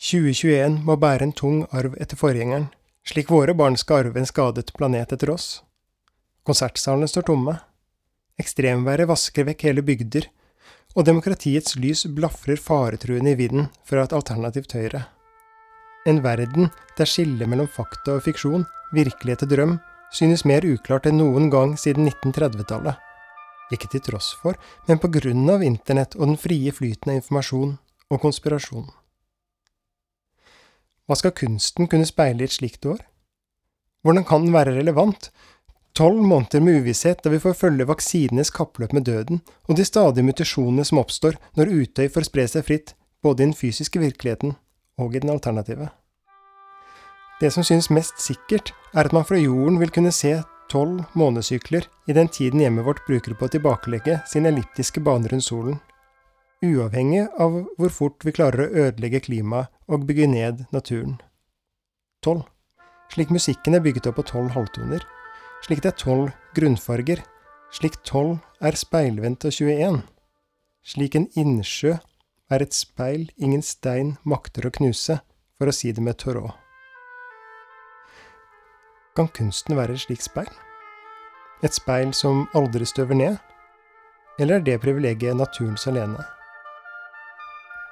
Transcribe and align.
2021 0.00 0.78
må 0.88 0.94
bære 0.96 1.26
en 1.26 1.32
tung 1.36 1.56
arv 1.76 1.92
etter 2.00 2.16
forgjengeren, 2.16 2.70
slik 3.04 3.28
våre 3.28 3.52
barn 3.52 3.74
skal 3.76 4.06
arve 4.06 4.16
en 4.16 4.28
skadet 4.28 4.72
planet 4.72 5.10
etter 5.12 5.28
oss. 5.28 5.48
Konsertsalene 6.48 7.08
står 7.10 7.26
tomme. 7.28 7.58
Ekstremværet 8.40 9.10
vasker 9.10 9.44
vekk 9.44 9.66
hele 9.68 9.84
bygder, 9.84 10.24
og 10.96 11.04
demokratiets 11.04 11.76
lys 11.76 12.06
blafrer 12.16 12.56
faretruende 12.56 13.34
i 13.34 13.38
vinden 13.42 13.68
fra 13.84 14.06
et 14.06 14.14
alternativt 14.16 14.72
høyre. 14.72 15.02
En 16.08 16.22
verden 16.24 16.70
der 16.96 17.10
skillet 17.10 17.44
mellom 17.52 17.68
fakta 17.68 18.16
og 18.16 18.24
fiksjon, 18.24 18.64
virkelighet 18.96 19.44
og 19.44 19.52
drøm, 19.52 19.74
synes 20.16 20.46
mer 20.48 20.64
uklart 20.64 21.10
enn 21.10 21.20
noen 21.20 21.50
gang 21.52 21.74
siden 21.78 22.08
1930-tallet. 22.08 22.96
Ikke 23.70 23.92
til 23.92 24.02
tross 24.08 24.32
for, 24.40 24.56
men 24.88 24.98
på 24.98 25.12
grunn 25.12 25.44
av 25.52 25.60
internett 25.62 26.16
og 26.16 26.24
den 26.32 26.40
frie 26.40 26.72
flyten 26.72 27.12
av 27.12 27.20
informasjon 27.20 27.76
og 28.10 28.24
konspirasjon. 28.24 28.88
Hva 31.10 31.16
skal 31.18 31.32
kunsten 31.34 31.88
kunne 31.90 32.06
speile 32.06 32.44
i 32.44 32.46
et 32.46 32.52
slikt 32.54 32.86
år? 32.86 33.00
Hvordan 34.06 34.22
kan 34.28 34.44
den 34.44 34.52
være 34.54 34.76
relevant? 34.76 35.32
Tolv 35.98 36.20
måneder 36.22 36.62
med 36.62 36.84
uvisshet 36.84 37.24
da 37.24 37.32
vi 37.32 37.40
får 37.42 37.56
følge 37.58 37.88
vaksinenes 37.88 38.52
kappløp 38.54 38.94
med 38.94 39.08
døden, 39.08 39.40
og 39.66 39.74
de 39.74 39.84
stadige 39.88 40.22
mutasjonene 40.28 40.86
som 40.86 41.02
oppstår 41.02 41.34
når 41.58 41.72
Utøy 41.80 42.06
får 42.14 42.28
spre 42.28 42.46
seg 42.52 42.68
fritt, 42.68 42.94
både 43.26 43.42
i 43.42 43.48
den 43.48 43.56
fysiske 43.58 43.98
virkeligheten 43.98 44.54
og 45.02 45.18
i 45.18 45.24
den 45.26 45.34
alternative. 45.34 45.90
Det 47.42 47.50
som 47.50 47.66
synes 47.66 47.90
mest 47.90 48.22
sikkert, 48.22 48.70
er 48.94 49.10
at 49.10 49.16
man 49.16 49.26
fra 49.26 49.42
jorden 49.42 49.82
vil 49.82 49.90
kunne 49.90 50.14
se 50.14 50.36
tolv 50.70 51.02
månesykler 51.18 51.90
i 52.06 52.14
den 52.14 52.30
tiden 52.30 52.62
hjemmet 52.62 52.86
vårt 52.86 53.02
bruker 53.10 53.34
på 53.34 53.50
å 53.50 53.56
tilbakelegge 53.58 54.22
sine 54.30 54.54
elliptiske 54.54 55.02
baner 55.02 55.34
rundt 55.34 55.50
solen 55.50 55.80
uavhengig 56.60 57.26
av 57.40 57.54
hvor 57.78 57.92
fort 57.92 58.24
vi 58.24 58.34
klarer 58.36 58.66
å 58.66 58.86
ødelegge 58.86 59.22
klimaet 59.24 59.72
og 59.90 60.06
bygge 60.06 60.28
ned 60.30 60.64
naturen. 60.70 61.18
12. 62.22 62.44
Slik 63.10 63.32
musikken 63.34 63.74
er 63.74 63.82
bygget 63.82 64.06
opp 64.06 64.20
på 64.20 64.26
tolv 64.30 64.54
halvtoner. 64.54 65.02
Slik 65.66 65.82
det 65.82 65.90
er 65.90 65.98
tolv 65.98 66.30
grunnfarger. 66.54 67.24
Slik 67.74 67.98
tolv 68.06 68.38
er 68.62 68.78
speilvendt 68.78 69.44
av 69.48 69.54
21. 69.56 70.00
Slik 70.86 71.18
en 71.18 71.26
innsjø 71.38 71.96
er 72.50 72.62
et 72.62 72.74
speil 72.74 73.28
ingen 73.36 73.62
stein 73.62 74.16
makter 74.24 74.66
å 74.66 74.74
knuse, 74.74 75.20
for 75.58 75.70
å 75.70 75.74
si 75.74 75.92
det 75.92 76.02
med 76.02 76.18
Thoreau. 76.22 76.54
Kan 79.18 79.28
kunsten 79.36 79.76
være 79.76 79.98
et 79.98 80.06
slikt 80.06 80.24
speil? 80.24 80.50
Et 81.66 81.74
speil 81.74 82.14
som 82.16 82.46
aldri 82.56 82.86
støver 82.88 83.18
ned? 83.18 83.38
Eller 84.40 84.60
er 84.60 84.64
det 84.64 84.80
privilegiet 84.80 85.36
naturens 85.36 85.84
alene? 85.90 86.22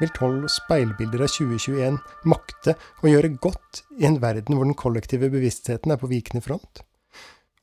Vil 0.00 0.12
tolv 0.16 0.48
speilbilder 0.50 1.22
av 1.24 1.30
2021 1.30 1.98
makte 2.30 2.74
å 3.02 3.10
gjøre 3.10 3.34
godt 3.42 3.84
i 4.00 4.08
en 4.08 4.18
verden 4.22 4.56
hvor 4.56 4.66
den 4.66 4.78
kollektive 4.78 5.30
bevisstheten 5.32 5.94
er 5.94 6.00
på 6.00 6.10
vikende 6.10 6.42
front? 6.44 6.82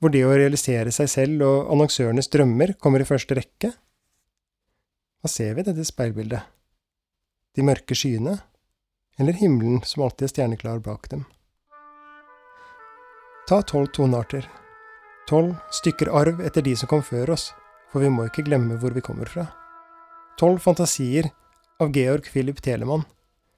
Hvor 0.00 0.12
det 0.14 0.22
å 0.24 0.32
realisere 0.32 0.92
seg 0.94 1.10
selv 1.12 1.44
og 1.44 1.72
annonsørenes 1.74 2.30
drømmer 2.32 2.76
kommer 2.80 3.02
i 3.02 3.08
første 3.08 3.36
rekke? 3.36 3.72
Hva 5.20 5.28
ser 5.28 5.56
vi 5.56 5.64
i 5.64 5.68
dette 5.68 5.84
speilbildet? 5.84 6.46
De 7.56 7.66
mørke 7.66 7.96
skyene? 7.98 8.38
Eller 9.20 9.36
himmelen 9.36 9.82
som 9.84 10.06
alltid 10.06 10.28
er 10.28 10.32
stjerneklar 10.32 10.80
bak 10.80 11.10
dem? 11.12 11.26
Ta 13.50 13.58
tolv 13.66 13.90
tonearter. 13.92 14.46
Tolv 15.28 15.58
stykker 15.74 16.08
arv 16.16 16.40
etter 16.46 16.64
de 16.64 16.72
som 16.78 16.88
kom 16.88 17.02
før 17.04 17.34
oss, 17.34 17.50
for 17.90 18.00
vi 18.00 18.08
må 18.08 18.24
ikke 18.28 18.46
glemme 18.46 18.78
hvor 18.80 18.94
vi 18.96 19.02
kommer 19.04 19.28
fra. 19.28 19.44
Tolv 20.40 20.62
fantasier 20.64 21.28
av 21.80 21.96
Georg 21.96 22.28
Philip 22.32 22.62
Telemann. 22.62 23.04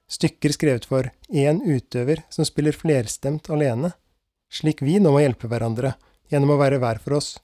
Stykker 0.09 0.53
skrevet 0.55 0.85
for 0.85 1.09
én 1.29 1.61
utøver 1.65 2.23
som 2.29 2.45
spiller 2.45 2.75
flerstemt 2.75 3.49
alene, 3.51 3.91
slik 4.51 4.81
vi 4.85 4.99
nå 5.01 5.11
må 5.11 5.23
hjelpe 5.23 5.49
hverandre 5.51 5.95
gjennom 6.31 6.53
å 6.55 6.59
være 6.61 6.79
hver 6.81 7.01
for 7.03 7.17
oss, 7.19 7.35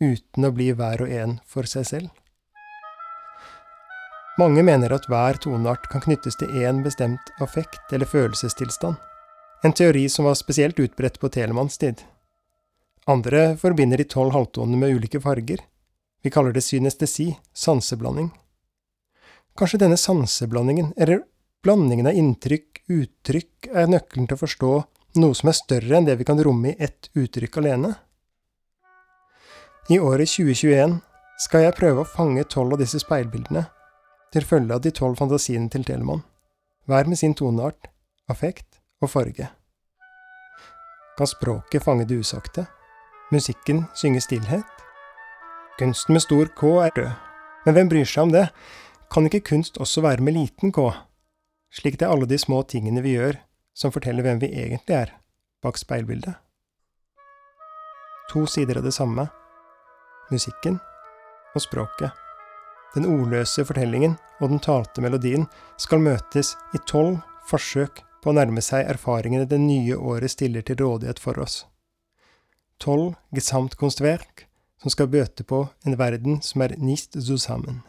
uten 0.00 0.46
å 0.46 0.52
bli 0.54 0.70
hver 0.76 1.04
og 1.04 1.14
en 1.14 1.38
for 1.46 1.68
seg 1.70 1.86
selv. 1.88 2.10
Mange 4.38 4.62
mener 4.64 4.92
at 4.94 5.08
hver 5.10 5.40
toneart 5.42 5.88
kan 5.92 6.04
knyttes 6.04 6.38
til 6.40 6.52
én 6.62 6.84
bestemt 6.84 7.32
affekt 7.44 7.92
eller 7.92 8.08
følelsestilstand, 8.08 8.96
en 9.64 9.76
teori 9.76 10.06
som 10.08 10.24
var 10.24 10.38
spesielt 10.38 10.78
utbredt 10.80 11.18
på 11.20 11.28
Telemanns 11.28 11.76
tid. 11.78 12.00
Andre 13.10 13.56
forbinder 13.60 14.00
de 14.00 14.06
tolv 14.08 14.32
halvtonene 14.32 14.78
med 14.80 14.94
ulike 14.96 15.20
farger. 15.20 15.60
Vi 16.22 16.30
kaller 16.32 16.52
det 16.52 16.62
synestesi, 16.64 17.34
sanseblanding. 17.52 18.30
Kanskje 19.60 19.82
denne 19.82 19.96
sanseblandingen, 20.00 20.94
eller 20.96 21.20
blandingen 21.60 22.06
av 22.08 22.16
inntrykk, 22.16 22.78
uttrykk, 22.88 23.66
er 23.76 23.90
nøkkelen 23.92 24.24
til 24.30 24.38
å 24.38 24.40
forstå 24.40 24.70
noe 25.20 25.36
som 25.36 25.50
er 25.52 25.58
større 25.58 25.98
enn 25.98 26.08
det 26.08 26.14
vi 26.16 26.24
kan 26.24 26.40
romme 26.40 26.72
i 26.72 26.78
ett 26.80 27.10
uttrykk 27.12 27.58
alene? 27.60 27.90
I 29.92 30.00
året 30.00 30.32
2021 30.32 30.96
skal 31.44 31.66
jeg 31.66 31.76
prøve 31.76 32.06
å 32.06 32.08
fange 32.08 32.46
tolv 32.48 32.78
av 32.78 32.80
disse 32.80 33.02
speilbildene, 33.04 33.66
til 34.32 34.48
følge 34.48 34.80
av 34.80 34.80
de 34.80 34.96
tolv 34.96 35.20
fantasiene 35.20 35.68
til 35.68 35.84
Telemann, 35.84 36.24
hver 36.88 37.12
med 37.12 37.20
sin 37.20 37.36
toneart, 37.36 37.92
affekt 38.32 38.80
og 39.04 39.12
farge. 39.12 39.52
Kan 41.20 41.28
språket 41.28 41.84
fange 41.84 42.08
det 42.08 42.16
usagte? 42.16 42.64
Musikken 43.28 43.84
synge 43.92 44.24
stillhet? 44.24 44.86
Kunsten 45.76 46.16
med 46.16 46.24
stor 46.24 46.48
K 46.56 46.78
er 46.86 46.94
død, 46.96 47.10
men 47.66 47.76
hvem 47.76 47.90
bryr 47.92 48.08
seg 48.08 48.30
om 48.30 48.40
det? 48.40 48.48
Kan 49.10 49.26
ikke 49.26 49.42
kunst 49.42 49.78
også 49.82 50.04
være 50.04 50.22
med 50.22 50.36
liten 50.36 50.70
k, 50.70 50.84
slik 51.74 51.96
det 51.98 52.06
er 52.06 52.12
alle 52.14 52.28
de 52.30 52.36
små 52.38 52.60
tingene 52.62 53.02
vi 53.02 53.16
gjør, 53.16 53.40
som 53.74 53.90
forteller 53.90 54.22
hvem 54.22 54.38
vi 54.38 54.52
egentlig 54.54 54.94
er, 54.94 55.10
bak 55.62 55.80
speilbildet? 55.80 56.36
To 58.30 58.44
sider 58.46 58.78
av 58.78 58.86
det 58.86 58.94
samme, 58.94 59.26
musikken 60.30 60.78
og 61.56 61.64
språket. 61.66 62.14
Den 62.94 63.10
ordløse 63.10 63.64
fortellingen 63.66 64.14
og 64.38 64.54
den 64.54 64.62
talte 64.62 65.02
melodien 65.02 65.48
skal 65.78 66.02
møtes 66.06 66.54
i 66.74 66.78
tolv 66.86 67.18
forsøk 67.50 68.04
på 68.22 68.30
å 68.30 68.38
nærme 68.38 68.62
seg 68.62 68.86
erfaringene 68.94 69.50
det 69.50 69.58
nye 69.58 69.98
året 69.98 70.30
stiller 70.36 70.62
til 70.62 70.78
rådighet 70.84 71.18
for 71.18 71.42
oss. 71.42 71.64
Tolv 72.78 73.16
Gesamtkunstwerk 73.34 74.46
som 74.78 74.94
skal 74.94 75.10
bøte 75.10 75.42
på 75.42 75.64
en 75.82 75.98
verden 75.98 76.38
som 76.46 76.62
er 76.62 76.78
nist 76.78 77.18
zusammen. 77.18 77.82